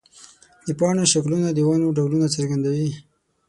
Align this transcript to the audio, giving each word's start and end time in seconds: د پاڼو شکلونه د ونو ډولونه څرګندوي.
د 0.65 0.69
پاڼو 0.79 1.03
شکلونه 1.13 1.49
د 1.53 1.59
ونو 1.67 1.87
ډولونه 1.97 2.27
څرګندوي. 2.35 2.89